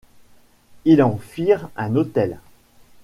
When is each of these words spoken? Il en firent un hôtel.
Il 0.83 1.03
en 1.03 1.19
firent 1.19 1.69
un 1.75 1.95
hôtel. 1.95 2.39